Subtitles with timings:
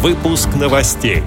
[0.00, 1.24] Выпуск новостей.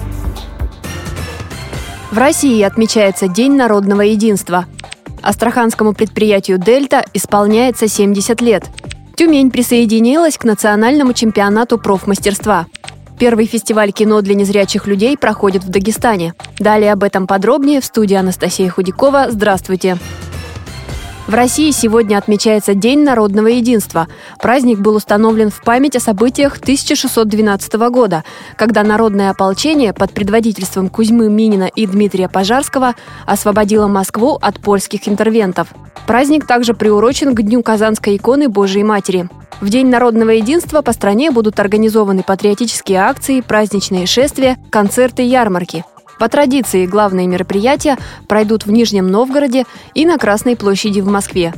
[2.10, 4.64] В России отмечается День народного единства.
[5.20, 8.64] Астраханскому предприятию «Дельта» исполняется 70 лет.
[9.14, 12.66] Тюмень присоединилась к национальному чемпионату профмастерства.
[13.18, 16.32] Первый фестиваль кино для незрячих людей проходит в Дагестане.
[16.58, 19.26] Далее об этом подробнее в студии Анастасия Худякова.
[19.28, 19.98] Здравствуйте!
[21.28, 24.08] В России сегодня отмечается День народного единства.
[24.40, 28.24] Праздник был установлен в память о событиях 1612 года,
[28.56, 35.68] когда народное ополчение под предводительством Кузьмы Минина и Дмитрия Пожарского освободило Москву от польских интервентов.
[36.08, 39.28] Праздник также приурочен к Дню Казанской иконы Божией Матери.
[39.60, 45.84] В День народного единства по стране будут организованы патриотические акции, праздничные шествия, концерты, ярмарки.
[46.22, 51.52] По традиции главные мероприятия пройдут в Нижнем Новгороде и на Красной площади в Москве.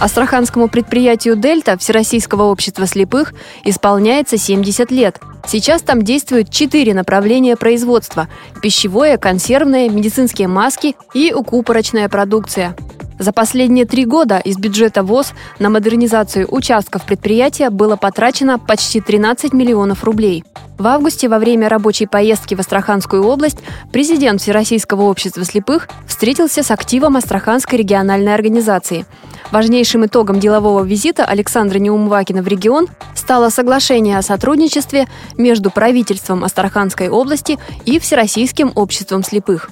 [0.00, 5.20] Астраханскому предприятию «Дельта» Всероссийского общества слепых исполняется 70 лет.
[5.46, 8.26] Сейчас там действуют четыре направления производства–
[8.62, 12.74] пищевое, консервное, медицинские маски и укупорочная продукция–
[13.18, 19.52] за последние три года из бюджета ВОЗ на модернизацию участков предприятия было потрачено почти 13
[19.52, 20.44] миллионов рублей.
[20.78, 23.58] В августе во время рабочей поездки в Астраханскую область
[23.92, 29.06] президент Всероссийского общества слепых встретился с активом Астраханской региональной организации.
[29.52, 37.08] Важнейшим итогом делового визита Александра Неумывакина в регион стало соглашение о сотрудничестве между правительством Астраханской
[37.08, 39.70] области и Всероссийским обществом слепых.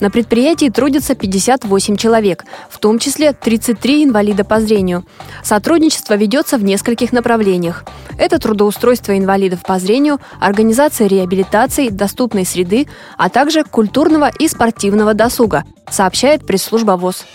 [0.00, 5.04] На предприятии трудятся 58 человек, в том числе 33 инвалида по зрению.
[5.44, 7.84] Сотрудничество ведется в нескольких направлениях.
[8.16, 15.64] Это трудоустройство инвалидов по зрению, организация реабилитации, доступной среды, а также культурного и спортивного досуга,
[15.90, 17.26] сообщает пресс-служба ВОЗ.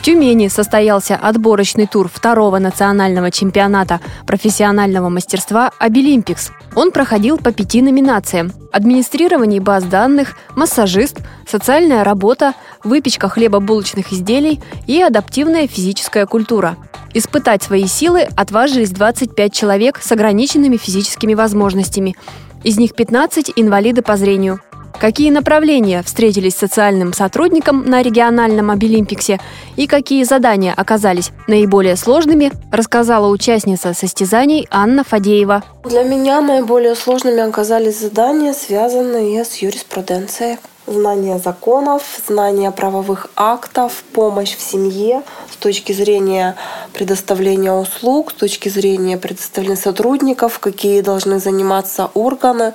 [0.00, 6.52] В Тюмени состоялся отборочный тур второго национального чемпионата профессионального мастерства «Обилимпикс».
[6.74, 15.02] Он проходил по пяти номинациям– администрирование баз данных, массажист, социальная работа, выпечка хлебобулочных изделий и
[15.02, 16.78] адаптивная физическая культура.
[17.12, 22.16] Испытать свои силы отважились 25 человек с ограниченными физическими возможностями.
[22.64, 24.60] Из них 15– инвалиды по зрению–
[25.00, 29.40] Какие направления встретились социальным сотрудникам на региональном Обилимпиксе
[29.76, 35.64] и какие задания оказались наиболее сложными, рассказала участница состязаний Анна Фадеева.
[35.84, 40.58] Для меня наиболее сложными оказались задания, связанные с юриспруденцией
[40.90, 46.56] знание законов, знание правовых актов, помощь в семье с точки зрения
[46.92, 52.74] предоставления услуг, с точки зрения предоставления сотрудников, какие должны заниматься органы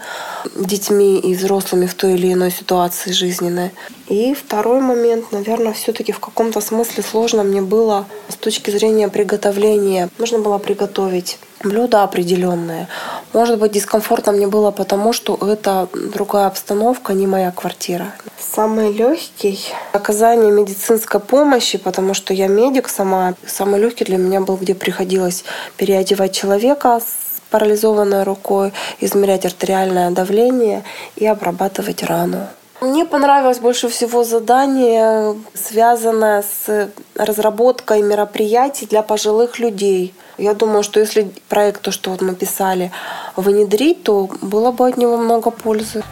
[0.56, 3.72] детьми и взрослыми в той или иной ситуации жизненной.
[4.08, 10.10] И второй момент, наверное, все-таки в каком-то смысле сложно мне было с точки зрения приготовления.
[10.18, 12.88] Нужно было приготовить блюда определенные.
[13.36, 18.14] Может быть, дискомфортно мне было потому, что это другая обстановка, не моя квартира.
[18.40, 19.60] Самый легкий
[19.92, 23.34] оказание медицинской помощи, потому что я медик сама.
[23.46, 25.44] Самый легкий для меня был, где приходилось
[25.76, 30.86] переодевать человека с парализованной рукой, измерять артериальное давление
[31.18, 32.48] и обрабатывать рану.
[32.80, 40.14] Мне понравилось больше всего задание, связанное с разработкой мероприятий для пожилых людей.
[40.38, 42.92] Я думаю, что если проект, то, что вот мы писали,
[43.36, 46.04] внедрить, то было бы от него много пользы.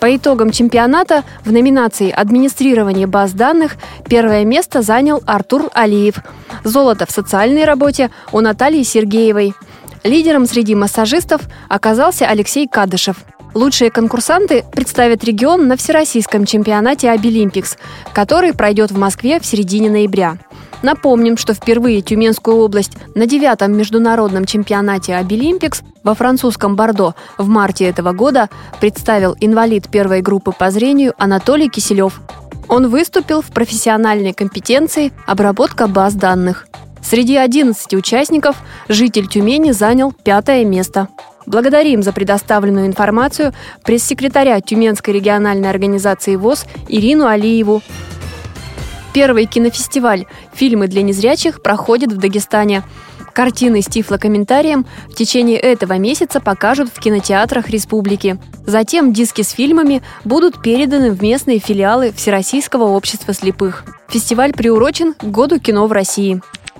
[0.00, 3.76] По итогам чемпионата в номинации «Администрирование баз данных»
[4.08, 6.16] первое место занял Артур Алиев.
[6.64, 9.54] Золото в социальной работе у Натальи Сергеевой.
[10.02, 13.16] Лидером среди массажистов оказался Алексей Кадышев–
[13.54, 17.76] Лучшие конкурсанты представят регион на Всероссийском чемпионате «Абилимпикс»,
[18.14, 20.38] который пройдет в Москве в середине ноября.
[20.82, 27.84] Напомним, что впервые Тюменскую область на девятом международном чемпионате «Абилимпикс» во французском Бордо в марте
[27.84, 28.48] этого года
[28.80, 32.20] представил инвалид первой группы по зрению Анатолий Киселев.
[32.68, 36.66] Он выступил в профессиональной компетенции обработка баз данных.
[37.02, 38.56] Среди 11 участников
[38.88, 41.08] житель Тюмени занял пятое место.
[41.46, 43.52] Благодарим за предоставленную информацию
[43.84, 47.82] пресс-секретаря Тюменской региональной организации ВОЗ Ирину Алиеву.
[49.12, 50.24] Первый кинофестиваль
[50.54, 52.82] «Фильмы для незрячих» проходит в Дагестане.
[53.34, 58.38] Картины с тифлокомментарием в течение этого месяца покажут в кинотеатрах республики.
[58.66, 63.84] Затем диски с фильмами будут переданы в местные филиалы Всероссийского общества слепых.
[64.08, 66.40] Фестиваль приурочен к Году кино в России.